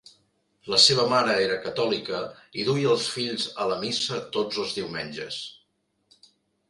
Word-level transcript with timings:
La 0.73 0.77
seva 0.83 1.03
mare 1.09 1.35
era 1.41 1.57
catòlica 1.65 2.21
i 2.61 2.65
duia 2.69 2.89
els 2.95 3.05
fills 3.17 3.47
a 3.67 3.71
la 3.73 3.77
missa 3.85 4.19
tots 4.39 4.61
els 4.65 4.75
diumenges. 4.79 5.39